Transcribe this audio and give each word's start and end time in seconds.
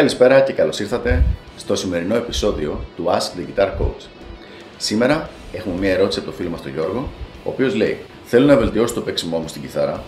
Καλησπέρα 0.00 0.40
και 0.40 0.52
καλώς 0.52 0.80
ήρθατε 0.80 1.24
στο 1.56 1.76
σημερινό 1.76 2.14
επεισόδιο 2.14 2.80
του 2.96 3.04
Ask 3.06 3.38
the 3.38 3.60
Guitar 3.60 3.66
Coach. 3.66 4.06
Σήμερα 4.76 5.30
έχουμε 5.52 5.78
μια 5.78 5.90
ερώτηση 5.90 6.18
από 6.18 6.28
το 6.30 6.36
φίλο 6.36 6.50
μας 6.50 6.62
τον 6.62 6.72
Γιώργο, 6.72 7.08
ο 7.44 7.50
οποίος 7.50 7.74
λέει 7.74 7.98
Θέλω 8.24 8.46
να 8.46 8.56
βελτιώσω 8.56 8.94
το 8.94 9.00
παίξιμό 9.00 9.38
μου 9.38 9.48
στην 9.48 9.62
κιθάρα, 9.62 10.02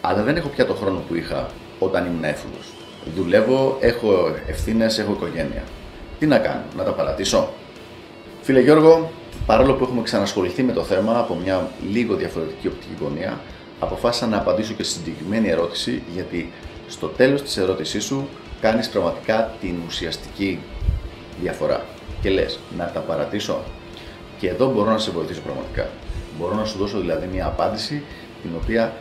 αλλά 0.00 0.22
δεν 0.22 0.36
έχω 0.36 0.48
πια 0.48 0.66
το 0.66 0.74
χρόνο 0.74 1.02
που 1.08 1.14
είχα 1.14 1.46
όταν 1.78 2.06
ήμουν 2.06 2.24
έφηβος. 2.24 2.72
Δουλεύω, 3.16 3.76
έχω 3.80 4.34
ευθύνες, 4.46 4.98
έχω 4.98 5.12
οικογένεια. 5.12 5.62
Τι 6.18 6.26
να 6.26 6.38
κάνω, 6.38 6.62
να 6.76 6.84
τα 6.84 6.90
παρατήσω; 6.90 7.48
Φίλε 8.42 8.60
Γιώργο, 8.60 9.10
παρόλο 9.46 9.74
που 9.74 9.84
έχουμε 9.84 10.02
ξανασχοληθεί 10.02 10.62
με 10.62 10.72
το 10.72 10.82
θέμα 10.82 11.18
από 11.18 11.34
μια 11.34 11.70
λίγο 11.92 12.14
διαφορετική 12.14 12.66
οπτική 12.66 12.96
γωνία, 13.00 13.40
αποφάσισα 13.80 14.26
να 14.26 14.36
απαντήσω 14.36 14.72
και 14.72 14.82
στη 14.82 14.92
συγκεκριμένη 14.92 15.48
ερώτηση, 15.48 16.02
γιατί 16.14 16.52
στο 16.88 17.06
τέλος 17.06 17.42
της 17.42 17.56
ερώτησής 17.56 18.04
σου 18.04 18.28
κάνεις 18.66 18.88
πραγματικά 18.88 19.50
την 19.60 19.74
ουσιαστική 19.86 20.58
διαφορά. 21.40 21.84
Και 22.20 22.30
λες, 22.30 22.58
να 22.76 22.84
τα 22.84 23.00
παρατήσω. 23.00 23.62
Και 24.38 24.48
εδώ 24.48 24.70
μπορώ 24.70 24.90
να 24.90 24.98
σε 24.98 25.10
βοηθήσω 25.10 25.40
πραγματικά. 25.40 25.88
Μπορώ 26.38 26.54
να 26.54 26.64
σου 26.64 26.78
δώσω 26.78 26.98
δηλαδή 27.00 27.26
μια 27.26 27.46
απάντηση 27.46 28.02
την 28.42 28.50
οποία 28.62 28.92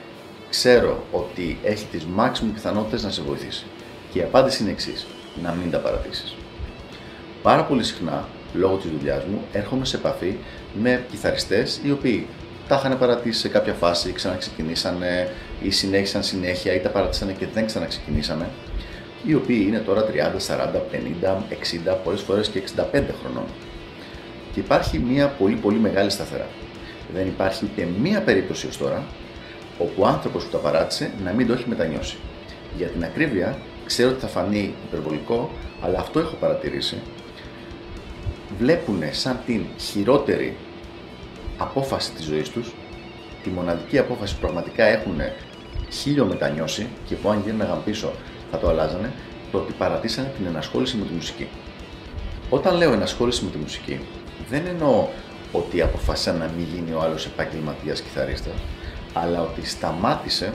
ξέρω 0.49 1.03
ότι 1.11 1.57
έχει 1.63 1.85
τις 1.85 2.07
maximum 2.17 2.49
πιθανότητες 2.53 3.03
να 3.03 3.09
σε 3.09 3.21
βοηθήσει. 3.21 3.65
Και 4.11 4.19
η 4.19 4.21
απάντηση 4.21 4.63
είναι 4.63 4.71
εξής: 4.71 5.05
να 5.41 5.51
μην 5.51 5.71
τα 5.71 5.77
παρατήσεις. 5.77 6.35
Πάρα 7.41 7.63
πολύ 7.63 7.83
συχνά, 7.83 8.27
λόγω 8.53 8.75
της 8.75 8.91
δουλειάς 8.91 9.23
μου, 9.23 9.41
έρχομαι 9.51 9.85
σε 9.85 9.95
επαφή 9.95 10.37
με 10.81 11.03
κιθαριστές 11.09 11.79
οι 11.83 11.91
οποίοι 11.91 12.27
τα 12.67 12.75
είχαν 12.75 12.97
παρατήσει 12.97 13.39
σε 13.39 13.47
κάποια 13.47 13.73
φάση, 13.73 14.11
ξαναξεκινήσανε 14.11 15.29
ή 15.61 15.69
συνέχισαν 15.69 16.23
συνέχεια 16.23 16.73
ή 16.73 16.79
τα 16.79 16.89
παρατήσανε 16.89 17.31
και 17.31 17.47
δεν 17.53 17.65
ξαναξεκινήσανε 17.65 18.45
οι 19.25 19.33
οποίοι 19.33 19.65
είναι 19.67 19.79
τώρα 19.79 20.05
30, 20.05 20.07
40, 20.07 20.81
50, 21.21 21.43
60, 21.91 21.97
πολλές 22.03 22.21
φορές 22.21 22.47
και 22.49 22.59
65 22.59 22.83
χρονών. 23.21 23.45
Και 24.53 24.59
υπάρχει 24.59 24.99
μια 24.99 25.27
πολύ 25.27 25.55
πολύ 25.55 25.77
μεγάλη 25.77 26.09
σταθερά. 26.09 26.47
Δεν 27.13 27.27
υπάρχει 27.27 27.65
ούτε 27.65 27.87
μία 28.01 28.21
περίπτωση 28.21 28.67
ως 28.67 28.77
τώρα 28.77 29.03
όπου 29.79 30.01
ο 30.01 30.07
άνθρωπος 30.07 30.43
που 30.43 30.51
τα 30.51 30.57
παράτησε 30.57 31.11
να 31.23 31.31
μην 31.31 31.47
το 31.47 31.53
έχει 31.53 31.63
μετανιώσει. 31.67 32.17
Για 32.77 32.87
την 32.87 33.03
ακρίβεια, 33.03 33.57
ξέρω 33.85 34.09
ότι 34.09 34.19
θα 34.19 34.27
φανεί 34.27 34.73
υπερβολικό, 34.87 35.51
αλλά 35.81 35.99
αυτό 35.99 36.19
έχω 36.19 36.35
παρατηρήσει. 36.35 36.97
Βλέπουν 38.57 39.03
σαν 39.11 39.39
την 39.45 39.65
χειρότερη 39.77 40.55
απόφαση 41.57 42.11
της 42.11 42.25
ζωής 42.25 42.49
τους, 42.49 42.73
τη 43.43 43.49
μοναδική 43.49 43.97
απόφαση 43.97 44.33
που 44.33 44.39
πραγματικά 44.39 44.83
έχουν 44.83 45.21
χίλιο 45.91 46.25
μετανιώσει 46.25 46.87
και 47.05 47.15
που 47.15 47.29
αν 47.29 47.41
γίνανε 47.45 47.77
πίσω 47.85 48.11
θα 48.55 48.61
το 48.61 48.69
αλλάζανε, 48.69 49.11
το 49.51 49.57
ότι 49.57 49.73
παρατήσανε 49.77 50.31
την 50.37 50.45
ενασχόληση 50.45 50.97
με 50.97 51.05
τη 51.05 51.13
μουσική. 51.13 51.47
Όταν 52.49 52.75
λέω 52.75 52.93
ενασχόληση 52.93 53.43
με 53.43 53.51
τη 53.51 53.57
μουσική, 53.57 53.99
δεν 54.49 54.65
εννοώ 54.67 55.07
ότι 55.51 55.81
αποφάσισα 55.81 56.33
να 56.33 56.49
μην 56.57 56.67
γίνει 56.73 56.91
ο 56.93 57.01
άλλος 57.01 57.25
επαγγελματίας 57.25 58.01
κιθαρίστας, 58.01 58.53
αλλά 59.13 59.41
ότι 59.41 59.67
σταμάτησε 59.67 60.53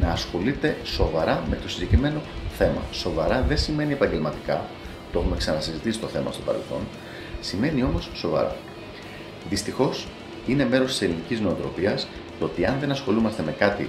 να 0.00 0.08
ασχολείται 0.08 0.76
σοβαρά 0.84 1.44
με 1.50 1.56
το 1.56 1.68
συγκεκριμένο 1.68 2.20
θέμα. 2.58 2.80
Σοβαρά 2.92 3.44
δεν 3.48 3.58
σημαίνει 3.58 3.92
επαγγελματικά, 3.92 4.64
το 5.12 5.18
έχουμε 5.18 5.36
ξανασυζητήσει 5.36 5.98
το 5.98 6.06
θέμα 6.06 6.32
στο 6.32 6.42
παρελθόν, 6.42 6.80
σημαίνει 7.40 7.82
όμως 7.82 8.10
σοβαρά. 8.14 8.56
Δυστυχώς 9.48 10.06
είναι 10.46 10.64
μέρος 10.64 10.90
της 10.90 11.02
ελληνικής 11.02 11.40
νοοτροπίας 11.40 12.06
το 12.38 12.44
ότι 12.44 12.66
αν 12.66 12.76
δεν 12.80 12.90
ασχολούμαστε 12.90 13.42
με 13.42 13.52
κάτι 13.52 13.88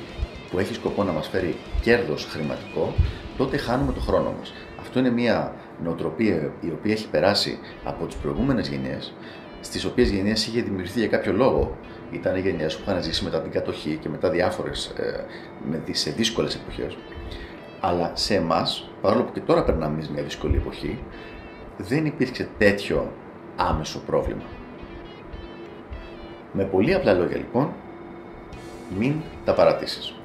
που 0.53 0.59
έχει 0.59 0.73
σκοπό 0.73 1.03
να 1.03 1.11
μας 1.11 1.27
φέρει 1.27 1.55
κέρδος 1.81 2.25
χρηματικό, 2.25 2.93
τότε 3.37 3.57
χάνουμε 3.57 3.91
το 3.93 3.99
χρόνο 3.99 4.35
μας. 4.39 4.53
Αυτό 4.79 4.99
είναι 4.99 5.09
μια 5.09 5.53
νοοτροπία 5.83 6.51
η 6.61 6.69
οποία 6.69 6.91
έχει 6.91 7.09
περάσει 7.09 7.59
από 7.83 8.05
τις 8.05 8.15
προηγούμενες 8.15 8.67
γενιές, 8.67 9.13
στις 9.61 9.86
οποίες 9.86 10.09
γενιές 10.09 10.47
είχε 10.47 10.61
δημιουργηθεί 10.61 10.99
για 10.99 11.08
κάποιο 11.08 11.33
λόγο. 11.33 11.77
Ήταν 12.11 12.36
οι 12.36 12.39
γενιές 12.39 12.75
που 12.75 12.83
είχαν 12.87 13.03
ζήσει 13.03 13.23
μετά 13.23 13.42
την 13.42 13.52
κατοχή 13.52 13.97
και 14.02 14.09
μετά 14.09 14.30
διάφορες, 14.30 14.86
ε, 14.86 15.25
με, 15.69 15.83
σε 15.92 16.11
δύσκολες 16.11 16.55
εποχές. 16.55 16.97
Αλλά 17.80 18.11
σε 18.13 18.36
εμάς, 18.36 18.89
παρόλο 19.02 19.23
που 19.23 19.31
και 19.33 19.39
τώρα 19.39 19.63
περνάμε 19.63 20.08
μια 20.13 20.23
δύσκολη 20.23 20.55
εποχή, 20.55 20.99
δεν 21.77 22.05
υπήρξε 22.05 22.47
τέτοιο 22.58 23.11
άμεσο 23.55 23.99
πρόβλημα. 24.05 24.43
Με 26.52 26.63
πολύ 26.63 26.93
απλά 26.93 27.13
λόγια 27.13 27.37
λοιπόν, 27.37 27.69
μην 28.97 29.13
τα 29.45 29.53
παρατήσεις. 29.53 30.15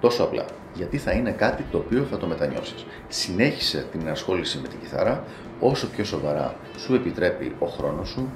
Τόσο 0.00 0.22
απλά. 0.22 0.44
Γιατί 0.74 0.98
θα 0.98 1.12
είναι 1.12 1.30
κάτι 1.30 1.64
το 1.70 1.78
οποίο 1.78 2.02
θα 2.10 2.16
το 2.16 2.26
μετανιώσεις. 2.26 2.86
Συνέχισε 3.08 3.86
την 3.90 4.00
ενασχόληση 4.00 4.58
με 4.62 4.68
την 4.68 4.78
κιθάρα 4.80 5.24
όσο 5.60 5.86
πιο 5.86 6.04
σοβαρά 6.04 6.54
σου 6.76 6.94
επιτρέπει 6.94 7.54
ο 7.58 7.66
χρόνος 7.66 8.08
σου, 8.08 8.30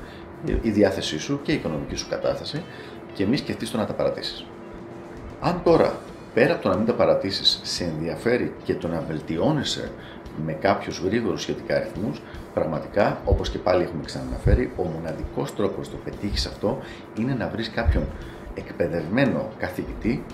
η 0.62 0.70
διάθεσή 0.70 1.18
σου 1.18 1.40
και 1.42 1.52
η 1.52 1.54
οικονομική 1.54 1.96
σου 1.96 2.08
κατάσταση 2.08 2.62
και 3.14 3.26
μη 3.26 3.36
σκεφτείς 3.36 3.70
το 3.70 3.76
να 3.76 3.86
τα 3.86 3.92
παρατήσεις. 3.92 4.44
Αν 5.40 5.60
τώρα, 5.64 5.98
πέρα 6.34 6.52
από 6.52 6.62
το 6.62 6.68
να 6.68 6.76
μην 6.76 6.86
τα 6.86 6.92
παρατήσεις, 6.92 7.60
σε 7.62 7.84
ενδιαφέρει 7.84 8.52
και 8.64 8.74
το 8.74 8.88
να 8.88 9.04
βελτιώνεσαι 9.08 9.92
με 10.44 10.52
κάποιους 10.52 10.98
γρήγορους 10.98 11.42
σχετικά 11.42 11.76
αριθμούς, 11.76 12.22
πραγματικά, 12.54 13.20
όπως 13.24 13.50
και 13.50 13.58
πάλι 13.58 13.82
έχουμε 13.82 14.04
ξαναναφέρει, 14.04 14.72
ο 14.76 14.82
μοναδικός 14.82 15.54
τρόπος 15.54 15.90
το 15.90 15.96
πετύχεις 16.04 16.46
αυτό 16.46 16.78
είναι 17.18 17.34
να 17.34 17.48
βρεις 17.48 17.70
κάποιον 17.70 18.04
εκπαιδευμένο 18.54 19.48
καθηγητή 19.58 20.24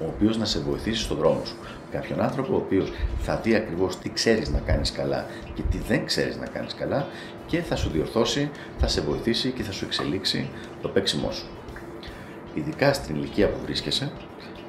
ο 0.00 0.04
οποίος 0.06 0.38
να 0.38 0.44
σε 0.44 0.58
βοηθήσει 0.58 1.02
στον 1.02 1.16
δρόμο 1.16 1.40
σου. 1.44 1.56
Κάποιον 1.90 2.20
άνθρωπο 2.20 2.52
ο 2.52 2.56
οποίος 2.56 2.92
θα 3.18 3.36
δει 3.36 3.54
ακριβώς 3.54 3.98
τι 3.98 4.10
ξέρεις 4.10 4.50
να 4.50 4.58
κάνεις 4.58 4.92
καλά 4.92 5.26
και 5.54 5.62
τι 5.70 5.78
δεν 5.78 6.04
ξέρεις 6.04 6.36
να 6.36 6.46
κάνεις 6.46 6.74
καλά 6.74 7.06
και 7.46 7.62
θα 7.62 7.76
σου 7.76 7.90
διορθώσει, 7.90 8.50
θα 8.78 8.88
σε 8.88 9.00
βοηθήσει 9.00 9.50
και 9.50 9.62
θα 9.62 9.72
σου 9.72 9.84
εξελίξει 9.84 10.48
το 10.82 10.88
παίξιμό 10.88 11.30
σου. 11.30 11.46
Ειδικά 12.54 12.92
στην 12.92 13.16
ηλικία 13.16 13.48
που 13.48 13.58
βρίσκεσαι 13.64 14.10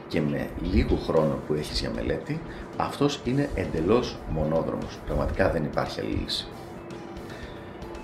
και 0.07 0.21
με 0.21 0.47
λίγο 0.71 0.95
χρόνο 0.95 1.39
που 1.47 1.53
έχεις 1.53 1.79
για 1.79 1.91
μελέτη, 1.95 2.41
αυτός 2.77 3.21
είναι 3.23 3.49
εντελώς 3.55 4.17
μονόδρομος. 4.29 4.99
Πραγματικά 5.05 5.49
δεν 5.49 5.63
υπάρχει 5.63 5.99
άλλη 5.99 6.19
λύση. 6.23 6.47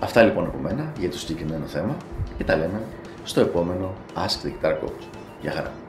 Αυτά 0.00 0.22
λοιπόν 0.22 0.44
από 0.44 0.58
μένα 0.58 0.92
για 0.98 1.10
το 1.10 1.18
συγκεκριμένο 1.18 1.66
θέμα 1.66 1.96
και 2.36 2.44
τα 2.44 2.56
λέμε 2.56 2.80
στο 3.24 3.40
επόμενο 3.40 3.94
Ask 4.14 4.46
the 4.46 4.48
Guitar 4.48 4.72
Coach. 4.72 5.04
Γεια 5.40 5.52
χαρά! 5.52 5.83